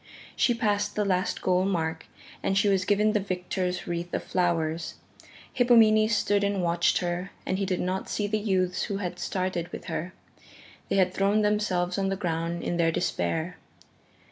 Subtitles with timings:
[0.35, 2.07] She passed the last goal mark
[2.41, 4.95] and she was given the victor's wreath of flowers.
[5.53, 9.67] Hippomenes stood and watched her and he did not see the youths who had started
[9.71, 10.13] with her
[10.89, 13.57] they had thrown themselves on the ground in their despair.